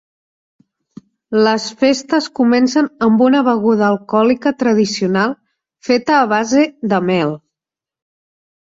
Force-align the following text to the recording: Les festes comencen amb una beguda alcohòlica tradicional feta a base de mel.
Les 1.47 1.67
festes 1.83 2.29
comencen 2.41 2.89
amb 3.09 3.21
una 3.27 3.43
beguda 3.49 3.87
alcohòlica 3.91 4.55
tradicional 4.65 5.37
feta 5.91 6.19
a 6.25 6.29
base 6.37 6.69
de 6.95 7.05
mel. 7.13 7.41